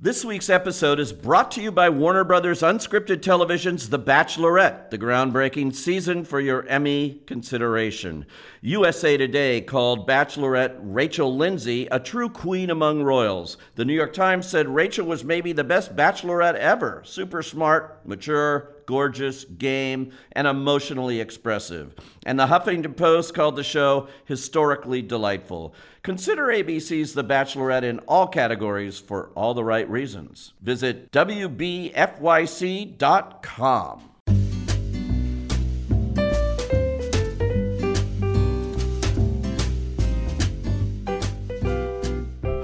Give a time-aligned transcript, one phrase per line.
[0.00, 4.96] This week's episode is brought to you by Warner Brothers Unscripted Television's The Bachelorette, the
[4.96, 8.24] groundbreaking season for your Emmy consideration.
[8.60, 13.56] USA Today called Bachelorette Rachel Lindsay a true queen among royals.
[13.74, 17.02] The New York Times said Rachel was maybe the best bachelorette ever.
[17.04, 21.94] Super smart, mature, gorgeous, game, and emotionally expressive.
[22.24, 25.74] And the Huffington Post called the show historically delightful.
[26.02, 30.54] Consider ABC's The Bachelorette in all categories for all the right reasons.
[30.62, 31.98] Visit WBFYC.com.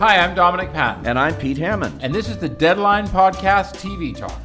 [0.01, 2.01] Hi, I'm Dominic Patten, And I'm Pete Hammond.
[2.03, 4.39] and this is the Deadline Podcast TV Talk.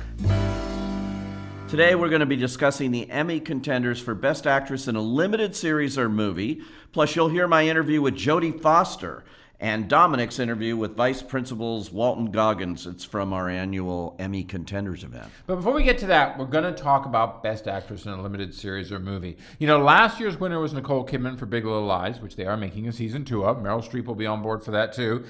[1.70, 5.56] Today we're going to be discussing the Emmy contenders for Best Actress in a Limited
[5.56, 6.64] Series or Movie.
[6.94, 9.24] Plus, you'll hear my interview with Jodie Foster
[9.60, 12.88] and Dominic's interview with Vice Principals Walton Goggins.
[12.88, 15.30] It's from our annual Emmy Contenders event.
[15.46, 18.20] But before we get to that, we're going to talk about Best Actress in a
[18.20, 19.38] Limited Series or Movie.
[19.60, 22.58] You know, last year's winner was Nicole Kidman for Big Little Lies, which they are
[22.58, 23.58] making a season two of.
[23.58, 25.24] Meryl Streep will be on board for that too.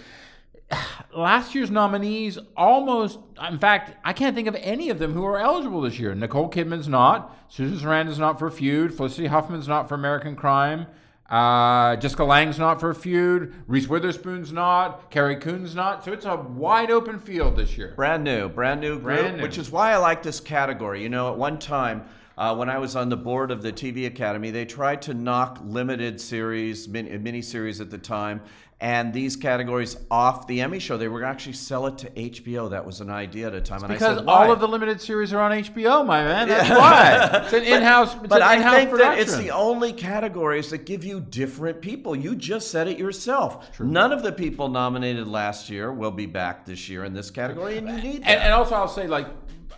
[1.16, 5.40] Last year's nominees almost, in fact, I can't think of any of them who are
[5.40, 6.14] eligible this year.
[6.14, 7.36] Nicole Kidman's not.
[7.50, 8.94] Susan Sarandon's not for Feud.
[8.94, 10.86] Felicity Huffman's not for American Crime.
[11.30, 13.54] Uh, Jessica Lange's not for Feud.
[13.68, 15.12] Reese Witherspoon's not.
[15.12, 16.04] Carrie Coon's not.
[16.04, 17.94] So it's a wide open field this year.
[17.96, 19.44] Brand new, brand new group, Brand new.
[19.44, 21.04] which is why I like this category.
[21.04, 22.04] You know, at one time,
[22.40, 25.60] uh, when I was on the board of the TV Academy, they tried to knock
[25.64, 28.40] limited series, min- mini series at the time,
[28.80, 30.96] and these categories off the Emmy show.
[30.98, 32.70] They were actually sell it to HBO.
[32.70, 33.84] That was an idea at a time.
[33.84, 36.48] and I Because said, all "Why?" of the limited series are on HBO, my man.
[36.48, 37.42] That's why.
[37.44, 38.16] It's an in-house.
[38.16, 39.18] It's But an I in-house think production.
[39.18, 42.16] that it's the only categories that give you different people.
[42.16, 43.78] You just said it yourself.
[43.82, 47.78] None of the people nominated last year will be back this year in this category,
[47.80, 48.30] and you need that.
[48.30, 49.28] and, and also, I'll say, like,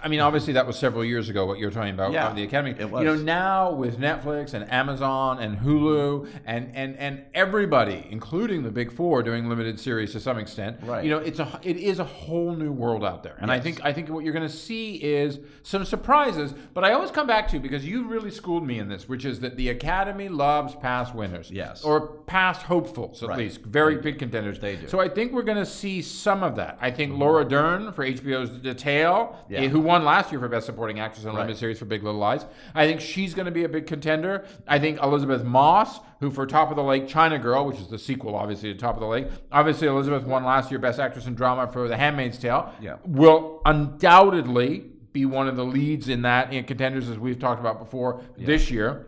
[0.03, 1.45] I mean, obviously, that was several years ago.
[1.45, 2.71] What you're talking about, Yeah, uh, the Academy.
[2.71, 8.63] it You know, now with Netflix and Amazon and Hulu and and and everybody, including
[8.63, 10.77] the big four, doing limited series to some extent.
[10.83, 11.03] Right.
[11.03, 13.83] You know, it's a it is a whole new world out there, and I think
[13.83, 16.53] I think what you're going to see is some surprises.
[16.73, 19.39] But I always come back to because you really schooled me in this, which is
[19.41, 21.51] that the Academy loves past winners.
[21.51, 21.83] Yes.
[21.83, 23.37] Or past hopefuls, at Right.
[23.37, 24.59] least very big contenders.
[24.59, 24.87] They do.
[24.87, 26.77] So I think we're going to see some of that.
[26.81, 29.61] I think Laura Dern for HBO's The Tale, Yeah.
[29.61, 32.03] eh, who won last year for Best Supporting Actress in a Limited Series for Big
[32.03, 32.45] Little Lies.
[32.73, 34.45] I think she's going to be a big contender.
[34.67, 37.99] I think Elisabeth Moss, who for Top of the Lake China Girl, which is the
[37.99, 39.27] sequel, obviously, to Top of the Lake.
[39.51, 42.73] Obviously, Elizabeth won last year Best Actress in Drama for The Handmaid's Tale.
[42.81, 42.97] Yeah.
[43.05, 47.79] Will undoubtedly be one of the leads in that in contenders, as we've talked about
[47.79, 49.07] before this year.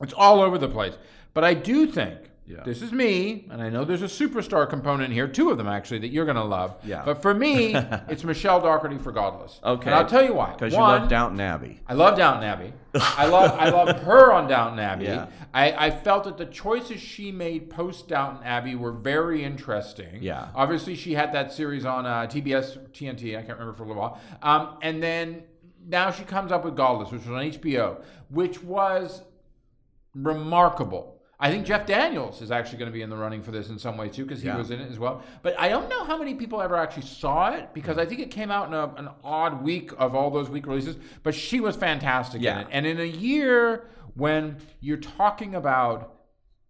[0.00, 0.94] It's all over the place.
[1.34, 2.62] But I do think Yeah.
[2.64, 6.00] this is me, and I know there's a superstar component here, two of them actually,
[6.00, 6.76] that you're going to love.
[6.84, 7.02] Yeah.
[7.04, 7.74] But for me,
[8.08, 9.60] it's Michelle Dockery for Godless.
[9.64, 9.86] Okay.
[9.86, 10.52] And I'll tell you why.
[10.52, 11.80] Because you love Downton Abbey.
[11.86, 12.72] I love Downton Abbey.
[12.94, 15.04] I love I love her on Downton Abbey.
[15.04, 15.26] Yeah.
[15.52, 20.22] I, I felt that the choices she made post Downton Abbey were very interesting.
[20.22, 20.48] Yeah.
[20.54, 23.38] Obviously, she had that series on uh, TBS, TNT.
[23.38, 24.20] I can't remember for a little while.
[24.42, 25.44] Um, and then
[25.86, 29.22] now she comes up with Godless, which was on HBO, which was
[30.14, 31.13] remarkable.
[31.40, 33.78] I think Jeff Daniels is actually going to be in the running for this in
[33.78, 34.56] some way too, because he Yeah.
[34.56, 35.22] was in it as well.
[35.42, 38.30] But I don't know how many people ever actually saw it because I think it
[38.30, 40.96] came out in a, an odd week of all those week releases.
[41.22, 42.60] But she was fantastic Yeah.
[42.60, 46.12] in it, and in a year when you're talking about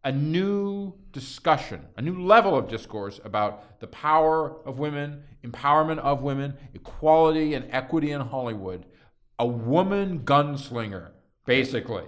[0.02, 6.22] a new discussion, a new level of discourse about the power of women, empowerment of
[6.22, 8.84] women, equality and equity in Hollywood,
[9.38, 11.10] a woman gunslinger,
[11.44, 12.04] basically,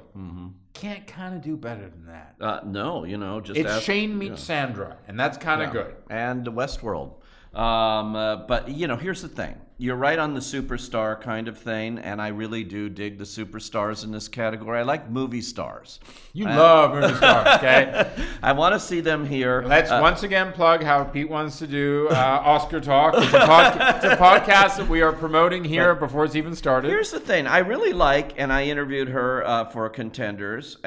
[0.75, 2.35] can't kind of do better than that.
[2.41, 5.83] Uh, no, you know, just It's ask- Shane meets Sandra, and that's kind of Yeah.
[5.83, 5.97] good.
[6.11, 7.15] And Westworld.
[7.55, 9.57] Um, uh, but you know, here's the thing.
[9.79, 14.05] You're right on the superstar kind of thing, and I really do dig the superstars
[14.05, 14.79] in this category.
[14.79, 16.01] I like movie stars.
[16.33, 18.11] You love movie stars, okay?
[18.43, 19.63] I want to see them here.
[19.67, 23.17] Let's Uh, once again plug how Pete wants to do uh, Oscar Talk.
[23.19, 26.89] It's a, podca- it's a podcast that we are promoting here before it's even started.
[26.89, 27.47] Here's the thing.
[27.47, 30.87] I really like, and I interviewed her uh, for Contenders, uh,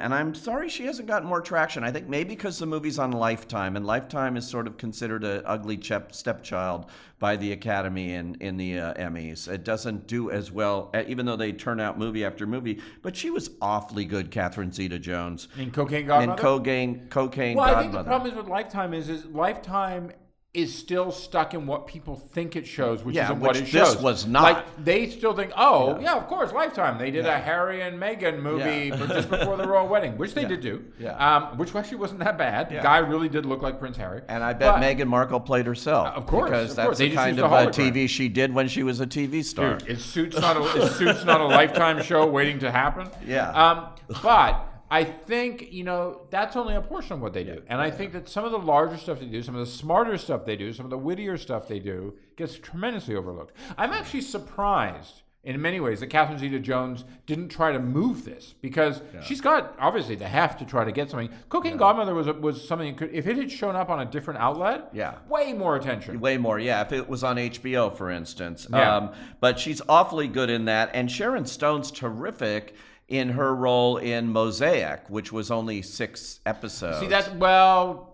[0.00, 1.82] and I'm sorry she hasn't gotten more traction.
[1.82, 5.42] I think maybe because the movie's on Lifetime, and Lifetime is sort of considered an
[5.46, 5.80] ugly
[6.12, 6.86] stepchild
[7.18, 9.48] by the Academy and in the uh, Emmys.
[9.48, 12.80] It doesn't do as well, even though they turn out movie after movie.
[13.02, 16.32] But she was awfully good, Catherine Zeta-Jones, in Cocaine Godmother.
[16.32, 20.12] in Cocaine, Cocaine well, I think the problem is with Lifetime is is Lifetime
[20.52, 23.68] is still stuck in what people think it shows, which Yeah, isn't what it this
[23.68, 24.02] shows.
[24.02, 24.42] was not.
[24.42, 26.98] Like they still think, oh yeah, of course, Lifetime.
[26.98, 27.36] They did Yeah.
[27.38, 29.06] a Harry and Meghan movie Yeah.
[29.06, 30.48] just before the royal wedding, which they Yeah.
[30.48, 30.84] did do.
[30.98, 31.12] Yeah.
[31.36, 32.68] Um, which actually wasn't that bad.
[32.68, 34.22] The guy really did look like Prince Harry.
[34.28, 36.08] And I bet But- Meghan Markle played herself.
[36.16, 36.98] Of course, because of that's course.
[36.98, 37.66] The kind of a uh.
[37.70, 39.76] TV she did when she was a TV star.
[39.76, 43.06] Dude, is Suits not a is Suits not a lifetime show waiting to happen?
[43.24, 43.50] Yeah.
[43.52, 43.86] Um,
[44.20, 47.90] but I think you know that's only a portion of what they do, and I
[47.90, 50.56] think that some of the larger stuff they do, some of the smarter stuff they
[50.56, 53.54] do, some of the wittier stuff they do gets tremendously overlooked.
[53.78, 55.22] I'm actually surprised.
[55.42, 60.14] In many ways, that Catherine Zeta-Jones didn't try to move this because she's got obviously
[60.14, 61.30] the heft to try to get something.
[61.48, 64.90] Cocaine Godmother was was something could, if it had shown up on a different outlet,
[64.92, 65.14] Yeah.
[65.30, 66.20] way more attention.
[66.20, 66.82] Way more, yeah.
[66.82, 68.66] If it was on HBO, for instance.
[68.70, 68.96] Yeah.
[68.96, 70.90] Um, but she's awfully good in that.
[70.92, 72.74] And Sharon Stone's terrific
[73.10, 77.00] in her role in Mosaic, which was only six episodes.
[77.00, 78.09] See, that's well,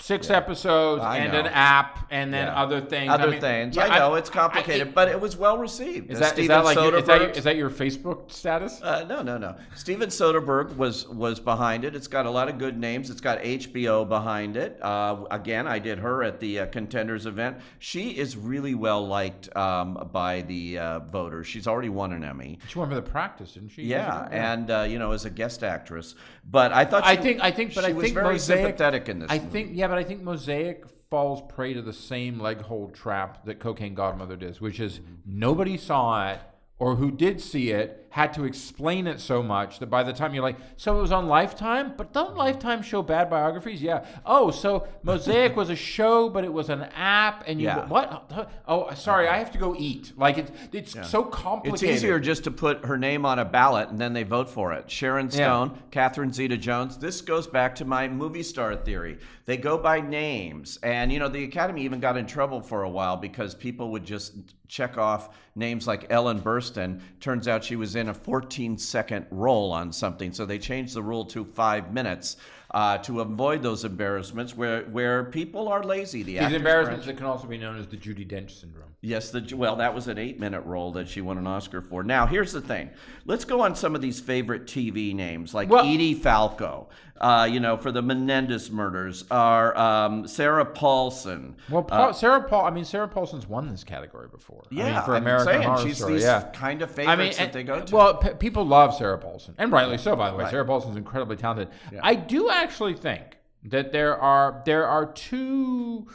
[0.00, 1.40] six episodes I and know.
[1.40, 2.60] an app, and then Yeah.
[2.60, 3.10] other things.
[3.12, 3.76] Other I mean, things.
[3.76, 6.10] yeah, I know it's complicated, I- but it was well received.
[6.10, 8.82] is that, is that like your, is that, your, is that your Facebook status?
[8.82, 9.54] Uh, no, no, no.
[9.74, 11.94] Steven Soderbergh was was behind it.
[11.94, 13.08] It's got a lot of good names.
[13.08, 14.78] It's got HBO behind it.
[14.82, 17.56] Uh, again, I did her at the uh, contenders event.
[17.78, 21.46] She is really well liked um, by the uh, voters.
[21.46, 22.58] She's already won an Emmy.
[22.68, 23.84] she won for the practice, didn't she?
[23.84, 26.14] Yeah, and uh, you know, as a guest actress.
[26.50, 29.08] But I thought I think I think, but she I was think very Mosaic, sympathetic
[29.08, 29.30] in this.
[29.30, 29.50] I movie.
[29.50, 33.60] think yeah, but I think Mosaic falls prey to the same leg hold trap that
[33.60, 36.40] Cocaine Godmother does, which is nobody saw it
[36.78, 40.32] or who did see it had to explain it so much that by the time
[40.32, 43.82] you're like, so it was on Lifetime, but don't Lifetime show bad biographies?
[43.82, 44.06] Yeah.
[44.24, 47.88] Oh, so Mosaic was a show, but it was an app, and you Yeah.
[47.88, 48.48] what?
[48.68, 50.12] Oh, sorry, I have to go eat.
[50.16, 51.88] Like it's it's so complicated.
[51.88, 54.72] It's easier just to put her name on a ballot and then they vote for
[54.72, 54.88] it.
[54.88, 56.96] Sharon Stone, Catherine Zeta Jones.
[56.96, 59.18] This goes back to my movie star theory.
[59.46, 60.78] They go by names.
[60.82, 64.04] And, you know, the Academy even got in trouble for a while because people would
[64.04, 64.32] just
[64.68, 67.00] check off names like Ellen Burstyn.
[67.20, 70.32] Turns out she was in a 14 second roll on something.
[70.32, 72.36] So they changed the rule to five minutes.
[72.70, 76.24] Uh, to avoid those embarrassments where, where people are lazy.
[76.24, 78.88] The These embarrassments branch- that can also be known as the Judi Dench syndrome.
[79.00, 82.02] Yes, the well, that was an eight-minute role that she won an Oscar for.
[82.02, 82.90] Now, here's the thing:
[83.26, 86.88] let's go on some of these favorite TV names, like Well- Edie Falco,
[87.20, 91.56] uh, you know, for the Menendez murders, are um, Sarah Paulson.
[91.70, 92.64] Well, Paul, Sarah Paul.
[92.66, 94.64] I mean, Sarah Paulson's won this category before.
[94.64, 96.12] I Uh, Yeah, mean, for I'm American saying Horror she's Story.
[96.14, 97.94] these Yeah, kind of I favorites mean, that and- they go to.
[97.94, 100.44] Well, p- people love Sarah Paulson, and rightly so, by the way.
[100.44, 100.50] Right.
[100.50, 101.68] Sarah Paulson's incredibly talented.
[102.02, 106.08] I do actually think that there are there are two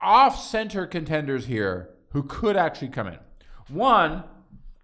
[0.00, 3.18] off-center contenders here who could actually come in.
[3.68, 4.24] One,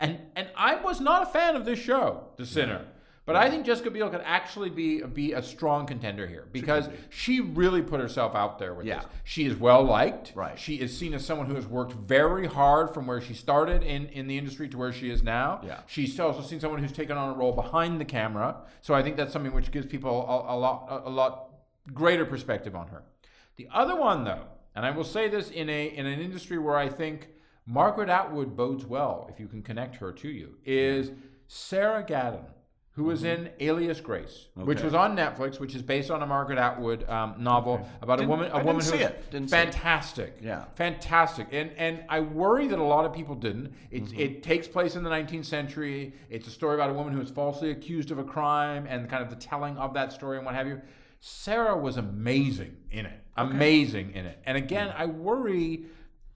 [0.00, 2.86] and and I was not a fan of this show, The Sinner.
[3.26, 7.40] But I think Jessica Biel could actually be be a strong contender here because she
[7.40, 8.96] really put herself out there with Yeah.
[9.00, 9.06] this.
[9.24, 10.32] She is well liked.
[10.34, 10.58] Right.
[10.58, 14.06] She is seen as someone who has worked very hard from where she started in,
[14.08, 15.60] in the industry to where she is now.
[15.64, 15.80] Yeah.
[15.86, 18.56] She's also seen someone who's taken on a role behind the camera.
[18.82, 21.48] So I think that's something which gives people a, a lot a, a lot
[21.94, 23.04] greater perspective on her.
[23.56, 24.44] The other one though,
[24.74, 27.28] and I will say this in a in an industry where I think
[27.64, 31.10] Margaret Atwood bodes well if you can connect her to you, is
[31.48, 32.44] Sarah Gadon.
[32.96, 34.84] Who was in Alias Grace, which Mm-hmm.
[34.84, 38.30] Was on Netflix, which is based on a Margaret Atwood um, novel about a Didn't-
[38.30, 39.30] woman, a I didn't woman see who's it.
[39.32, 39.64] Didn't see it.
[39.64, 40.36] fantastic.
[40.40, 40.64] Yeah.
[40.76, 41.48] Fantastic.
[41.50, 43.72] And and I worry that a lot of people didn't.
[43.90, 44.20] It's, Mm-hmm.
[44.20, 46.12] It takes place in the 19th century.
[46.30, 49.24] It's a story about a woman who is falsely accused of a crime and kind
[49.24, 50.80] of the telling of that story and what have you.
[51.20, 53.18] Sarah was amazing in it.
[53.36, 54.38] Amazing in it.
[54.46, 55.00] And again, Mm.
[55.00, 55.86] I worry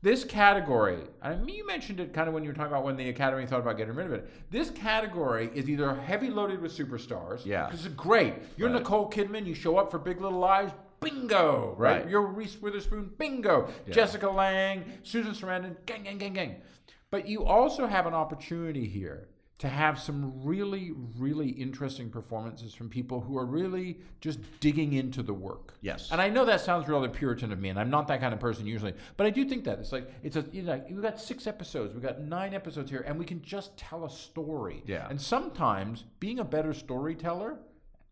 [0.00, 2.96] this category, I mean, you mentioned it kind of when you were talking about when
[2.96, 4.30] the Academy thought about getting rid of it.
[4.50, 7.44] This category is either heavy loaded with superstars.
[7.44, 7.68] Yeah.
[7.70, 8.34] This is great.
[8.56, 8.78] You're Right.
[8.78, 10.70] Nicole Kidman, you show up for Big Little Lies,
[11.00, 12.02] bingo, right?
[12.02, 12.10] Right.
[12.10, 13.68] You're Reese Witherspoon, bingo.
[13.90, 16.56] Jessica Lange, Susan Sarandon, gang, gang, gang, gang.
[17.10, 22.88] But you also have an opportunity here to have some really, really interesting performances from
[22.88, 25.74] people who are really just digging into the work.
[25.80, 26.10] Yes.
[26.12, 28.38] And I know that sounds really Puritan of me, and I'm not that kind of
[28.38, 31.20] person usually, but I do think that it's like it's a you know we've got
[31.20, 34.84] six episodes, we've got nine episodes here, and we can just tell a story.
[34.86, 35.08] Yeah.
[35.10, 37.58] And sometimes being a better storyteller,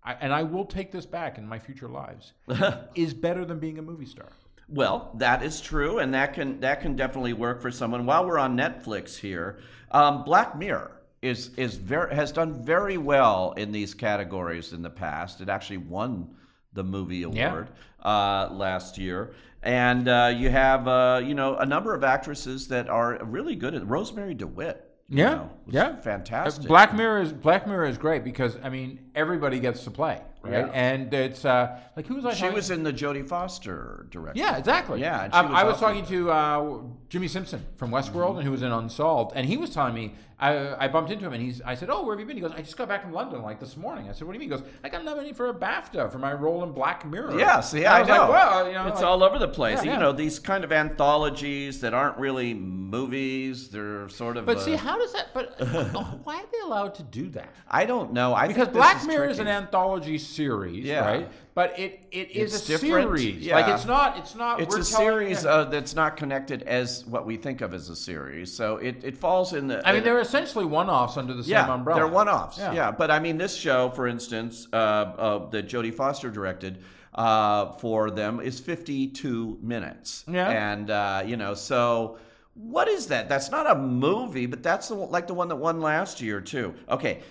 [0.02, 2.32] I, and I will take this back in my future lives,
[2.96, 4.30] is better than being a movie star.
[4.68, 8.04] Well, that is true, and that can that can definitely work for someone.
[8.04, 9.60] While we're on Netflix here,
[9.92, 14.90] um, Black Mirror is is very has done very well in these categories in the
[14.90, 15.40] past.
[15.40, 16.28] It actually won
[16.72, 17.48] the movie Yeah.
[17.50, 17.68] award
[18.04, 19.32] uh, last year,
[19.62, 23.74] and uh, you have uh, you know a number of actresses that are really good
[23.74, 24.82] at Rosemarie DeWitt.
[25.08, 25.96] you Yeah, know, yeah.
[25.96, 26.66] fantastic.
[26.66, 30.20] Black Mirror is Black Mirror is great because I mean everybody gets to play.
[30.50, 30.66] Right?
[30.66, 30.72] Yeah.
[30.72, 32.32] And it's uh, like who was I?
[32.34, 34.42] She talking- was in the Jodie Foster direction.
[34.44, 35.00] Yeah, exactly.
[35.00, 38.62] Yeah, Um, was I was talking to uh, Jimmy Simpson from Westworld, and who was
[38.62, 40.14] in Unsolved, and he was telling me.
[40.38, 41.62] I, I bumped into him, and he's.
[41.62, 43.40] I said, "Oh, where have you been?" He goes, "I just got back from London
[43.40, 45.48] like this morning." I said, "What do you mean?" He goes, "I got nominated for
[45.48, 48.14] a BAFTA for my role in Black Mirror." Yes, Yeah, I, was know.
[48.18, 49.78] like, well, you know, it's like- all over the place.
[49.78, 49.98] Yeah, You yeah.
[49.98, 53.68] know, these kind of anthologies that aren't really movies.
[53.68, 54.46] They're sort of.
[54.46, 55.28] But uh, see, how does that?
[55.32, 55.58] But
[56.24, 57.48] why are they allowed to do that?
[57.68, 58.34] I don't know.
[58.34, 61.00] I Because Black Mirror is an anthology series, Yeah.
[61.04, 61.28] right?
[61.54, 63.46] But it it is It's a different, series.
[63.46, 63.56] yeah.
[63.56, 64.60] Like it's not it's not.
[64.60, 67.96] It's we're a series uh, that's not connected as what we think of as a
[67.96, 68.52] series.
[68.52, 69.86] So it, it falls in the.
[69.88, 72.00] I mean, they're essentially one-offs under the same umbrella.
[72.00, 72.58] they're one-offs.
[72.58, 72.72] Yeah.
[72.74, 72.90] Yeah.
[72.90, 76.82] but I mean, this show, for instance, uh, uh, that Jodie Foster directed
[77.14, 80.24] uh, for them is 52 minutes.
[80.28, 80.50] Yeah.
[80.50, 82.18] and uh, you know, so
[82.52, 83.28] what is that?
[83.30, 86.40] That's not a movie, but that's the, one- like the one that won last year
[86.42, 86.74] too.
[86.90, 87.22] Okay.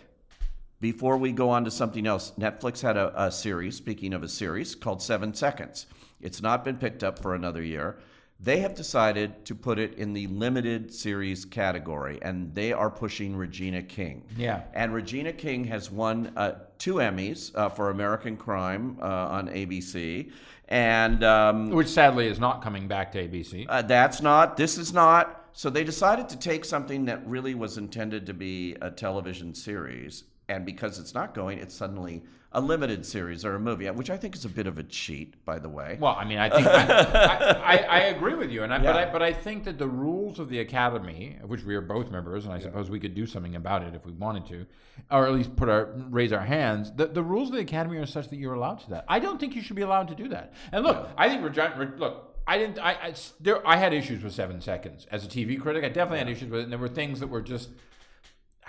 [0.81, 4.27] Before we go on to something else, Netflix had a, a series, speaking of a
[4.27, 5.87] series, called Seven Seconds.
[6.21, 7.97] It's not been picked up for another year.
[8.41, 13.35] They have decided to put it in the limited series category, and they are pushing
[13.37, 14.25] Regina King.
[14.35, 14.63] Yeah.
[14.73, 20.31] And Regina King has won uh, two Emmys uh, for American Crime uh, on ABC.
[20.67, 23.65] And um, Which sadly is not coming back to ABC.
[23.69, 25.49] uh, that's not, this is not.
[25.53, 30.25] So they decided to take something that really was intended to be a television series.
[30.47, 32.23] And because it's not going, it's suddenly
[32.55, 35.43] a limited series or a movie, which I think is a bit of a cheat,
[35.43, 35.97] by the way.
[35.99, 39.11] Well, I mean, I think I, I, I, agree with you, and I, but I
[39.11, 42.45] but I think that the rules of the academy, of which we are both members,
[42.45, 44.65] and I suppose we could do something about it if we wanted to,
[45.11, 46.93] or at least put our raise our hands.
[46.95, 49.03] The, the rules of the academy are such that you're allowed to that.
[49.09, 50.53] I don't think you should be allowed to do that.
[50.71, 52.31] And look, I think Regina, Re- look.
[52.47, 52.79] I didn't.
[52.79, 53.67] I, I there.
[53.67, 55.83] I had issues with Seven Seconds as a TV critic.
[55.83, 57.69] I definitely had issues with it, and there were things that were just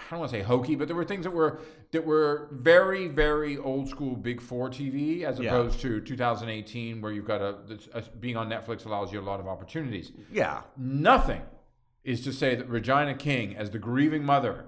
[0.06, 1.60] I don't want to say hokey, but there were things that were
[1.90, 5.48] that were very, very old school Big Four TV, as Yeah.
[5.54, 7.56] opposed to 2018, where you've got a,
[7.92, 10.12] a being on Netflix allows you a lot of opportunities.
[10.30, 10.62] yeah.
[10.76, 11.42] Nothing
[12.04, 14.66] is to say that Regina King, as the grieving mother,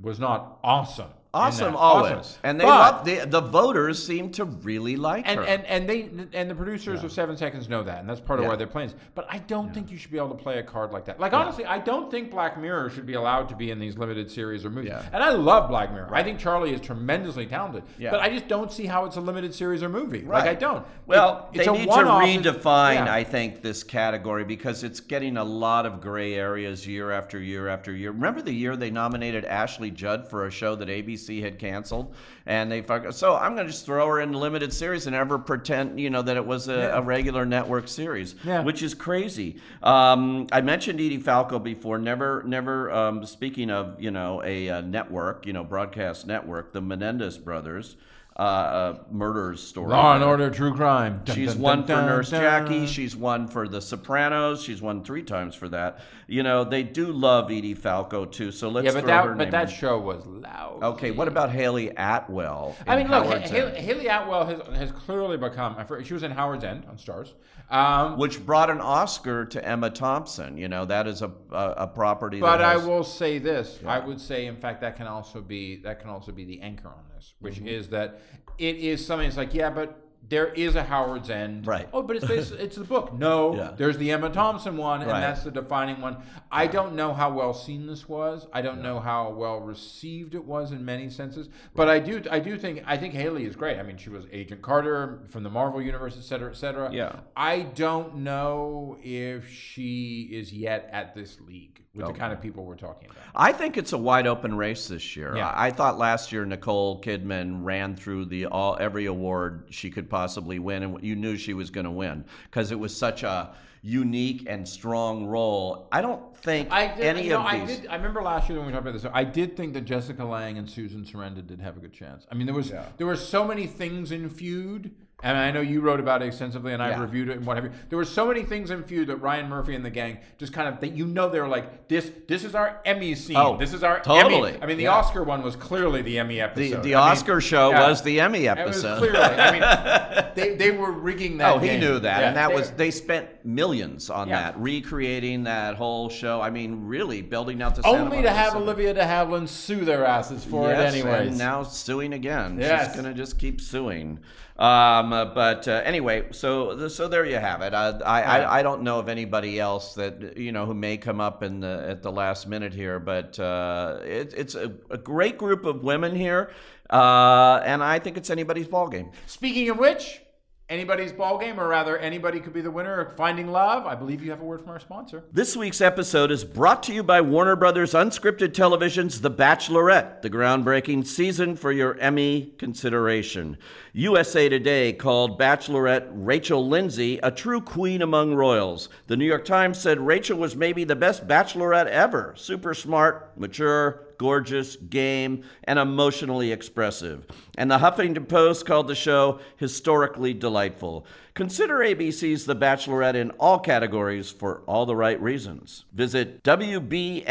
[0.00, 1.10] was not awesome.
[1.34, 1.78] In Awesome, that.
[1.78, 2.12] always.
[2.12, 2.40] Awesome.
[2.42, 5.44] And they But- love, the, the voters seem to really like and, her.
[5.46, 8.44] and and they and the producers of Seven Seconds know that, and that's part of
[8.44, 8.48] Yeah.
[8.50, 8.88] why they're playing.
[8.88, 8.96] this.
[9.14, 11.20] But I don't think you should be able to play a card like that.
[11.20, 14.30] Like honestly, I don't think Black Mirror should be allowed to be in these limited
[14.30, 14.88] series or movies.
[14.92, 15.02] Yeah.
[15.12, 16.08] And I love Black Mirror.
[16.14, 17.82] I think Charlie is tremendously talented.
[17.98, 18.10] Yeah.
[18.10, 20.22] But I just don't see how it's a limited series or movie.
[20.22, 20.82] Like I don't.
[21.06, 23.12] Well, It- it's they a need to redefine, yeah.
[23.12, 27.68] I think, this category because it's getting a lot of gray areas year after year
[27.68, 28.12] after year.
[28.12, 32.14] Remember the year they nominated Ashley Judd for a show that ABC had canceled,
[32.46, 33.12] and they fuck.
[33.12, 36.22] So I'm going to just throw her in limited series and ever pretend, you know,
[36.22, 38.62] that it was a, a regular network series, Yeah.
[38.62, 39.56] which is crazy.
[39.82, 41.98] Um, I mentioned Edie Falco before.
[41.98, 42.90] Never, never.
[42.90, 47.96] Um, speaking of, you know, a, uh network, you know, broadcast network, the Menendez brothers.
[48.38, 49.88] Uh, uh, murders story.
[49.90, 51.22] Law and Order, True Crime.
[51.24, 52.40] Dun, She's dun, won dun, for dun, Nurse dun.
[52.40, 52.86] Jackie.
[52.86, 54.62] She's won for The Sopranos.
[54.62, 55.98] She's won three times for that.
[56.28, 58.52] You know, they do love Edie Falco too.
[58.52, 59.74] So let's Yeah, but throw her that but that in.
[59.74, 60.78] show was loud.
[60.84, 62.76] Okay, what about Hayley Atwell?
[62.86, 65.74] I mean, look, Howard's Haley, Hayley Atwell has, has clearly become.
[65.76, 67.32] I She was in Howard's End on Starz.
[67.70, 70.56] Um, which brought an Oscar to Emma Thompson.
[70.56, 72.38] You know, that is a a, a property.
[72.40, 75.76] But that I will say this: I would say, in fact, that can also be
[75.82, 77.07] that can also be the anchor on this,
[77.40, 77.68] which Mm-hmm.
[77.68, 78.20] is that
[78.58, 79.26] it is something.
[79.28, 81.88] It's like, yeah, but there is a Howard's End, Right.
[81.92, 83.12] Oh, but it's based, it's the book.
[83.14, 83.70] No, Yeah.
[83.76, 85.20] there's the Emma Thompson one, and Right.
[85.20, 86.18] that's the defining one.
[86.52, 88.46] I don't know how well seen this was.
[88.52, 91.48] I don't know how well received it was in many senses.
[91.74, 93.78] But I do, I do think, I think Hayley is great.
[93.78, 96.92] I mean, she was Agent Carter from the Marvel universe, et cetera, et cetera.
[96.92, 97.20] Yeah.
[97.36, 102.12] I don't know if she is yet at this league with Okay.
[102.12, 103.22] the kind of people we're talking about.
[103.34, 105.34] I think it's a wide open race this year.
[105.36, 105.48] Yeah.
[105.48, 110.08] I, I thought last year Nicole Kidman ran through the all every award she could
[110.18, 113.54] possibly win, and you knew she was going to win because it was such a
[113.82, 115.86] unique and strong role.
[115.92, 117.78] I don't think I did, any you know, of I these.
[117.78, 117.86] did.
[117.88, 119.08] I remember last year when we talked about this.
[119.14, 122.26] I did think that Jessica Lange and Susan Sarandon did have a good chance.
[122.32, 122.86] I mean, there was Yeah.
[122.96, 126.72] there were so many things in feud, and I know you wrote about it extensively,
[126.72, 127.72] and I've reviewed it and whatever.
[127.88, 130.68] There were so many things in feud that Ryan Murphy and the gang just kind
[130.68, 132.10] of that you know they were like this.
[132.28, 133.36] This is our Emmy scene.
[133.36, 134.50] Oh, this is our totally.
[134.52, 134.62] Emmy.
[134.62, 134.90] I mean, the Yeah.
[134.94, 136.82] Oscar one was clearly the Emmy episode.
[136.82, 137.88] the mean, Oscar show yeah.
[137.88, 138.98] was the Emmy It was episode.
[138.98, 139.18] clearly.
[139.18, 141.56] I mean, they, they were rigging that.
[141.56, 145.74] Oh, he knew that, and that they- was they spent millions on that, recreating that
[145.74, 146.40] whole show.
[146.40, 148.54] I mean, really building out the only to have.
[148.54, 151.26] Olivia de Havilland sue their asses for yes, it, anyway.
[151.28, 152.58] and now suing again.
[152.60, 152.86] Yes.
[152.88, 154.20] She's gonna just keep suing.
[154.58, 157.72] Um, but uh, anyway, so so there you have it.
[157.72, 161.20] I, I, I, I don't know of anybody else that you know who may come
[161.20, 165.38] up in the at the last minute here, but uh, it, it's a, a great
[165.38, 166.50] group of women here,
[166.90, 169.12] uh, and I think it's anybody's ball game.
[169.26, 170.22] Speaking of which,
[170.68, 173.86] anybody's ball game, or rather, anybody could be the winner of Finding Love.
[173.86, 175.24] I believe you have a word from our sponsor.
[175.32, 180.30] This week's episode is brought to you by Warner Brothers Unscripted Television's The Bachelorette, the
[180.30, 183.56] groundbreaking season for your Emmy consideration.
[183.92, 188.88] USA Today called Bachelorette Rachel Lindsay a true queen among royals.
[189.06, 192.34] The New York Times said Rachel was maybe the best bachelorette ever.
[192.36, 197.26] Super smart, mature, gorgeous, game, and emotionally expressive.
[197.56, 201.06] And the Huffington Post called the show historically delightful.
[201.34, 205.84] Consider ABC's The Bachelorette in all categories for all the right reasons.
[205.92, 207.28] Visit WBFYC.com.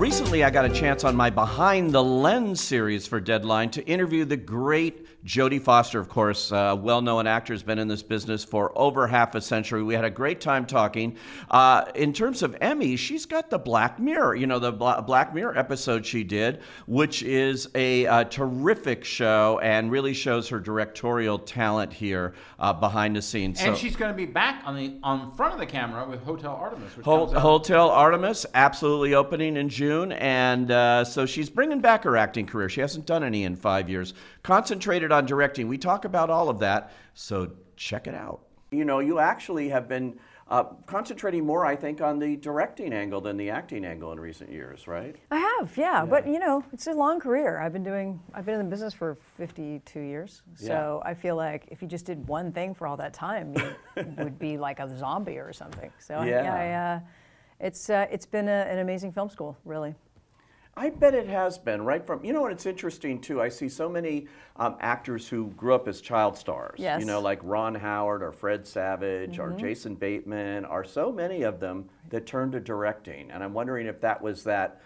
[0.00, 4.24] Recently, I got a chance on my Behind the Lens series for Deadline to interview
[4.24, 8.44] the great Jodie Foster, of course, a well known actor, has been in this business
[8.44, 9.82] for over half a century.
[9.82, 11.16] We had a great time talking.
[11.50, 15.58] Uh, in terms of Emmy, she's got the Black Mirror, you know, the Black Mirror
[15.58, 21.92] episode she did, which is a, a terrific show and really shows her directorial talent
[21.92, 23.60] here uh, behind the scenes.
[23.60, 26.22] And so, she's going to be back on the on front of the camera with
[26.22, 26.92] Hotel Artemis.
[27.04, 30.12] Ho- Hotel Artemis, absolutely opening in June.
[30.12, 32.68] And uh, so she's bringing back her acting career.
[32.68, 34.14] She hasn't done any in five years.
[34.42, 35.68] Concentrated on directing.
[35.68, 38.40] We talk about all of that, so check it out.
[38.70, 40.18] You know, you actually have been
[40.50, 44.50] uh, concentrating more, I think, on the directing angle than the acting angle in recent
[44.50, 45.14] years, right?
[45.30, 46.00] I have, yeah.
[46.00, 46.04] yeah.
[46.04, 47.60] But you know, it's a long career.
[47.60, 50.42] I've been doing, I've been in the business for 52 years.
[50.56, 51.10] So yeah.
[51.10, 54.40] I feel like if you just did one thing for all that time, you would
[54.40, 55.92] be like a zombie or something.
[56.00, 57.00] So yeah, I, I, uh,
[57.60, 59.94] it's uh, it's been a, an amazing film school, really.
[60.80, 63.42] I bet it has been right from you know what it's interesting too.
[63.42, 66.76] I see so many um, actors who grew up as child stars.
[66.78, 67.00] Yes.
[67.00, 69.42] You know, like Ron Howard or Fred Savage mm-hmm.
[69.42, 70.64] or Jason Bateman.
[70.64, 74.42] Are so many of them that turned to directing, and I'm wondering if that was
[74.44, 74.80] that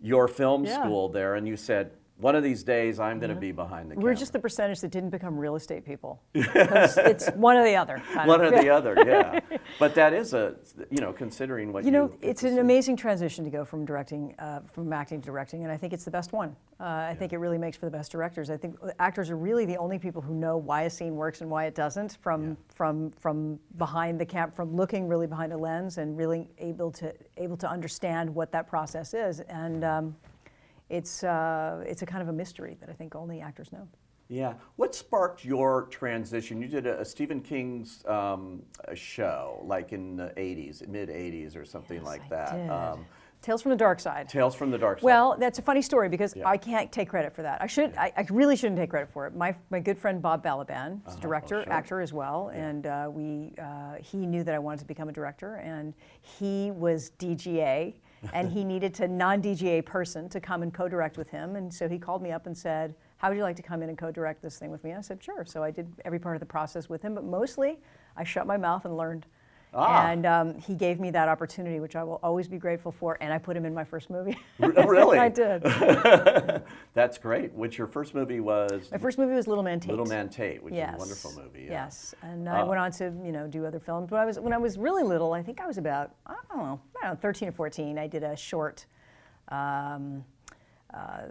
[0.00, 0.80] your film yeah.
[0.80, 3.94] school there, and you said, one of these days I'm going to be behind the
[3.94, 4.10] camera.
[4.10, 6.20] We're just the percentage that didn't become real estate people.
[6.34, 8.02] it's one or the other.
[8.24, 8.52] one of.
[8.52, 9.40] or the other, yeah.
[9.78, 10.56] But that is a,
[10.90, 12.58] you know, considering what you know, it's an see.
[12.58, 16.04] amazing transition to go from directing, uh, from acting to directing, and I think it's
[16.04, 16.54] the best one.
[16.78, 17.14] Uh, I yeah.
[17.14, 18.50] think it really makes for the best directors.
[18.50, 21.50] I think actors are really the only people who know why a scene works and
[21.50, 22.54] why it doesn't from yeah.
[22.74, 27.14] from from behind the camp, from looking really behind a lens and really able to
[27.36, 29.84] able to understand what that process is and.
[29.84, 30.16] Um,
[30.90, 33.88] it's, uh, it's a kind of a mystery that I think only actors know.
[34.28, 34.54] Yeah.
[34.76, 36.62] What sparked your transition?
[36.62, 41.56] You did a, a Stephen King's um, a show, like in the 80s, mid 80s
[41.56, 42.70] or something yes, like I that.
[42.70, 43.06] Um,
[43.42, 44.28] Tales from the Dark Side.
[44.28, 45.04] Tales from the Dark Side.
[45.04, 46.46] Well, that's a funny story because yeah.
[46.46, 47.62] I can't take credit for that.
[47.62, 47.96] I should.
[47.96, 49.34] I, I, really shouldn't take credit for it.
[49.34, 51.16] My, my good friend Bob Balaban, uh-huh.
[51.20, 51.72] director, oh, sure.
[51.72, 52.68] actor as well, yeah.
[52.68, 56.70] and uh, we uh, he knew that I wanted to become a director, and he
[56.70, 57.94] was DGA
[58.32, 61.56] and he needed a non-DGA person to come and co-direct with him.
[61.56, 63.88] And so he called me up and said, how would you like to come in
[63.88, 64.94] and co-direct this thing with me?
[64.94, 65.44] I said, sure.
[65.44, 67.78] So I did every part of the process with him, but mostly
[68.16, 69.26] I shut my mouth and learned.
[69.72, 70.08] Ah.
[70.08, 73.16] And um, he gave me that opportunity, which I will always be grateful for.
[73.20, 74.36] And I put him in my first movie.
[74.58, 75.18] really?
[75.18, 75.62] I did.
[76.94, 77.52] That's great.
[77.52, 78.90] Which your first movie was?
[78.90, 79.90] My first movie was Little Man Tate.
[79.90, 80.90] Little Man Tate, which yes.
[80.90, 81.64] is a wonderful movie.
[81.64, 81.84] Yeah.
[81.84, 84.10] Yes, and uh, I went on to you know do other films.
[84.10, 86.58] When I was when I was really little, I think I was about I don't
[86.58, 87.98] know, I don't know 13 or 14.
[87.98, 88.86] I did a short.
[89.48, 90.24] Um,
[90.92, 91.22] uh,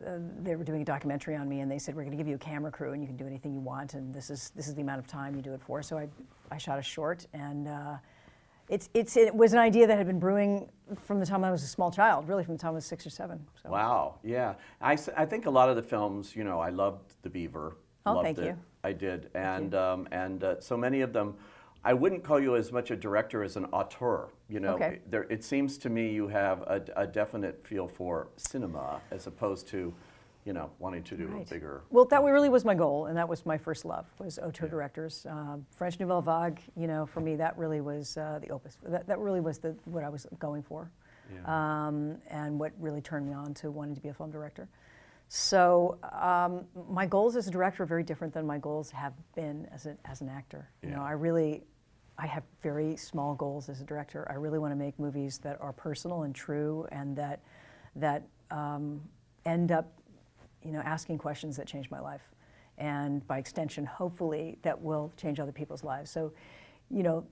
[0.41, 2.35] they were doing a documentary on me, and they said we're going to give you
[2.35, 4.75] a camera crew, and you can do anything you want, and this is this is
[4.75, 5.83] the amount of time you do it for.
[5.83, 6.07] So I,
[6.49, 7.97] I shot a short, and uh,
[8.69, 11.63] it's, it's, it was an idea that had been brewing from the time I was
[11.63, 13.45] a small child, really from the time I was six or seven.
[13.61, 13.69] So.
[13.69, 14.53] Wow, yeah.
[14.79, 17.77] I, I think a lot of the films, you know, I loved The Beaver.
[18.05, 18.45] Oh, loved thank it.
[18.45, 18.57] you.
[18.83, 19.29] I did.
[19.33, 21.35] And, um, and uh, so many of them,
[21.83, 24.29] I wouldn't call you as much a director as an auteur.
[24.49, 24.99] You know, okay.
[25.09, 29.67] there, it seems to me you have a, a definite feel for cinema as opposed
[29.69, 29.93] to
[30.45, 31.45] you know, wanting to do right.
[31.45, 31.81] a bigger.
[31.89, 34.71] Well, that really was my goal, and that was my first love was auteur yeah.
[34.71, 35.25] directors.
[35.29, 38.77] Uh, French Nouvelle Vague, you know, for me that really was uh, the opus.
[38.83, 40.91] That, that really was the what I was going for,
[41.33, 41.87] yeah.
[41.87, 44.69] um, and what really turned me on to wanting to be a film director.
[45.29, 49.67] So um, my goals as a director are very different than my goals have been
[49.71, 50.71] as, a, as an actor.
[50.81, 50.89] Yeah.
[50.89, 51.63] You know, I really,
[52.17, 54.25] I have very small goals as a director.
[54.27, 57.41] I really want to make movies that are personal and true, and that
[57.95, 59.01] that um,
[59.45, 59.98] end up
[60.63, 62.21] you know, asking questions that changed my life.
[62.77, 66.09] And by extension, hopefully, that will change other people's lives.
[66.09, 66.31] So,
[66.89, 67.25] you know,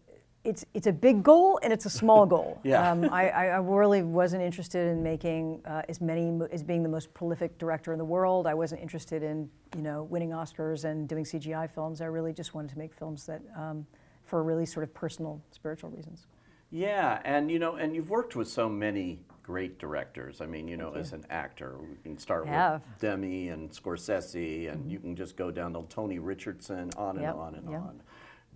[0.44, 2.60] it's it's a big goal and it's a small goal.
[2.64, 2.90] Yeah.
[2.90, 6.90] Um, I, I I really wasn't interested in making uh, as many as being the
[6.90, 8.48] most prolific director in the world.
[8.48, 12.02] I wasn't interested in you know winning Oscars and doing CGI films.
[12.02, 13.86] I really just wanted to make films that um,
[14.24, 16.28] for really sort of personal spiritual reasons.
[16.72, 20.42] Yeah, and you know, and you've worked with so many great directors.
[20.42, 24.92] I mean, you know, as an actor, we can start with Demme and Scorsese, and
[24.92, 27.80] you can just go down to Tony Richardson, on and Yep, on and yep.
[27.80, 28.02] on.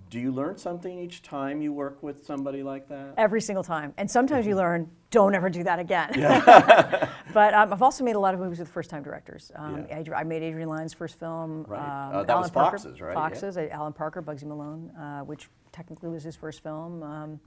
[0.10, 3.14] Do you learn something each time you work with somebody like that?
[3.16, 6.10] Every single time, and sometimes you learn, don't ever do that again.
[7.34, 9.50] but um, I've also made a lot of movies with first-time directors.
[9.56, 10.02] Um, Yeah.
[10.02, 11.64] Adri- I made Adrian Lyne's first film.
[11.70, 11.80] Right.
[11.80, 13.14] Um, Uh, that Alan was Parker, Fox's, right?
[13.42, 13.48] Yeah.
[13.64, 17.02] Uh, Alan Parker, Bugsy Malone, uh, which technically was his first film.
[17.02, 17.40] Um,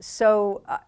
[0.00, 0.78] so, uh,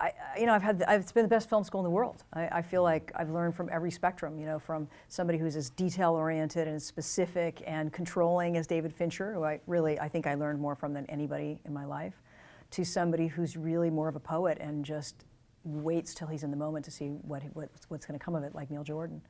[0.00, 2.24] I, you know, I've had I've, it's been the best film school in the world.
[2.32, 4.38] I, I feel like I've learned from every spectrum.
[4.38, 9.44] You know, from somebody who's as detail-oriented and specific and controlling as David Fincher, who
[9.44, 12.22] I really I think I learned more from than anybody in my life,
[12.72, 15.24] to somebody who's really more of a poet and just
[15.64, 18.42] waits till he's in the moment to see what, what what's going to come of
[18.44, 19.22] it, like Neil Jordan.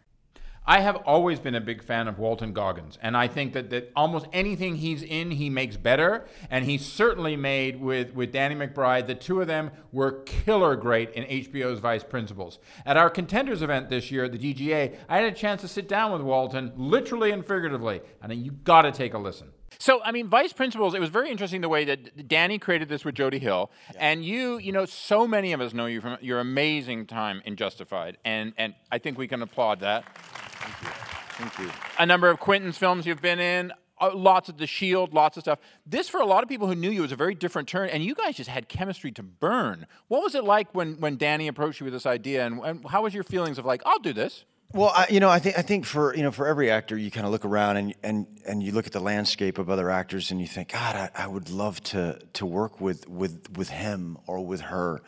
[0.67, 3.93] I have always been a big fan of Walton Goggins, and I think that, that
[3.95, 6.27] almost anything he's in, he makes better.
[6.49, 9.07] And he certainly made with, with Danny McBride.
[9.07, 12.59] The two of them were killer great in HBO's Vice Principals.
[12.87, 15.87] At our contenders event this year at the DGA, I had a chance to sit
[15.87, 19.49] down with Walton, literally and figuratively, and you got to take a listen.
[19.79, 23.05] So, I mean, Vice Principals, it was very interesting the way that Danny created this
[23.05, 23.71] with Jody Hill.
[23.97, 27.57] And you, you know, so many of us know you from your amazing time in
[27.57, 28.19] Justified.
[28.25, 30.05] And, and I think we can applaud that.
[30.17, 30.89] Thank you.
[31.37, 31.71] Thank you.
[31.99, 35.43] A number of Quentin's films you've been in, uh, lots of The Shield, lots of
[35.43, 35.59] stuff.
[35.87, 37.89] This, for a lot of people who knew you, was a very different turn.
[37.89, 39.87] And you guys just had chemistry to burn.
[40.09, 42.47] What was it like when, when Danny approached you with this idea?
[42.47, 44.45] And, and how was your feelings of like, I'll do this?
[44.73, 47.11] Well, I, you know, I think I think for you know for every actor, you
[47.11, 50.33] kind of look around and and and you look at the landscape of other actors,
[50.33, 54.19] and you think, God, I, I would love to to work with with with him
[54.27, 55.01] or with her,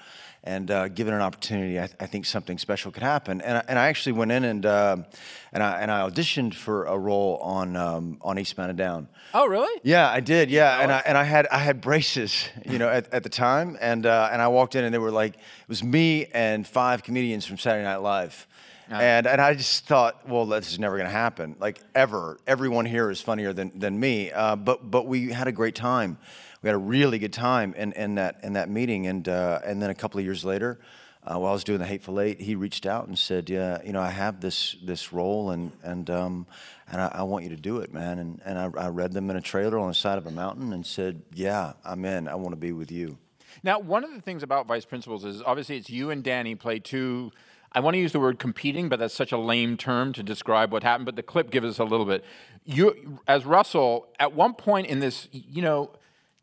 [0.47, 3.40] and uh, given an opportunity, I, I think something special could happen.
[3.40, 4.97] And I, and I actually went in and uh,
[5.53, 9.09] and I and I auditioned for a role on um, on Eastbound and Down.
[9.35, 9.81] Oh, really?
[9.83, 10.49] Yeah, I did.
[10.49, 13.77] Yeah, and I and I had I had braces, you know, at, at the time,
[13.81, 17.03] and uh, and I walked in and they were like, it was me and five
[17.03, 18.47] comedians from Saturday Night Live.
[18.88, 22.38] And, and I just thought, well, this is never going to happen, like ever.
[22.46, 24.31] Everyone here is funnier than, than me.
[24.31, 26.18] Uh, but but we had a great time.
[26.62, 29.07] We had a really good time in, in that in that meeting.
[29.07, 30.79] And uh, and then a couple of years later,
[31.25, 33.92] uh, while I was doing the Hateful Eight, he reached out and said, yeah, you
[33.92, 36.46] know, I have this this role, and and um,
[36.90, 38.20] and I, I want you to do it, man.
[38.20, 40.72] And and I, I read them in a trailer on the side of a mountain
[40.72, 42.29] and said, yeah, I'm in.
[42.29, 43.18] I want to be with you.
[43.62, 46.79] Now, one of the things about Vice Principals is obviously it's you and Danny play
[46.79, 47.33] two.
[47.77, 50.73] I want to use the word competing, but that's such a lame term to describe
[50.73, 51.05] what happened.
[51.07, 52.25] But the clip gives us a little bit.
[52.65, 55.91] You, as Russell, at one point in this, you know,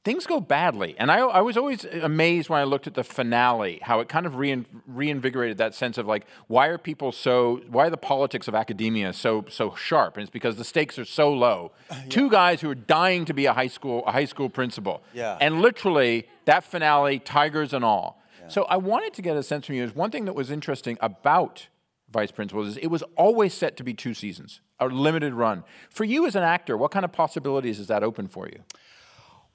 [0.06, 3.80] things go badly, and I, I was always amazed when I looked at the finale,
[3.82, 7.88] how it kind of rein, reinvigorated that sense of like, why are people so, why
[7.88, 10.16] are the politics of academia so so sharp?
[10.18, 11.72] And it's because the stakes are so low.
[12.10, 15.38] Two guys who are dying to be a high school a high school principal, Yeah.
[15.42, 18.22] and literally that finale, tigers and all.
[18.54, 19.84] So I wanted to get a sense from you.
[19.84, 21.70] Is one thing that was interesting about
[22.12, 25.64] Vice Principals is it was always set to be two seasons, a limited run.
[25.90, 28.60] For you as an actor, what kind of possibilities is that open for you?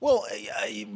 [0.00, 0.26] Well,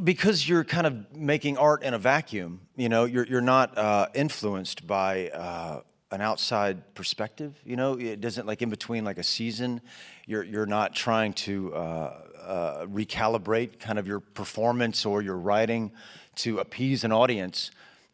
[0.03, 4.09] because you're kind of making art in a vacuum, you know, you're, you're not uh,
[4.15, 7.55] influenced by uh, an outside perspective.
[7.65, 9.81] You know, it doesn't like in between like a season,
[10.27, 11.79] you're, you're not trying to uh,
[12.45, 15.93] uh, recalibrate kind of your performance or your writing
[16.35, 17.71] to appease an audience.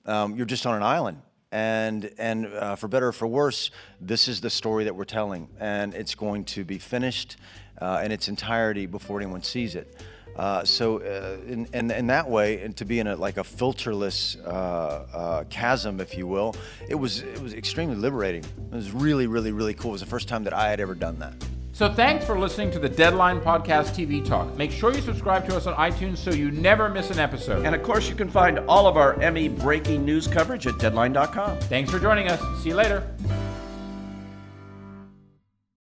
[0.08, 1.18] Um, you're just on an island.
[1.52, 5.48] And, and uh, for better or for worse, this is the story that we're telling.
[5.60, 7.36] And it's going to be finished
[7.80, 9.94] uh, in its entirety before anyone sees it.
[10.36, 13.42] Uh, so, uh, in, in, in that way, and to be in a, like a
[13.42, 16.54] filterless uh, uh, chasm, if you will,
[16.88, 18.44] it was it was extremely liberating.
[18.44, 19.90] It was really, really, really cool.
[19.90, 21.34] It was the first time that I had ever done that.
[21.78, 24.52] So thanks for listening to the Deadline Podcast TV Talk.
[24.56, 27.64] Make sure you subscribe to us on iTunes so you never miss an episode.
[27.64, 31.60] And of course, you can find all of our Emmy breaking news coverage at deadline.com.
[31.60, 32.40] thanks for joining us.
[32.64, 33.06] See you later.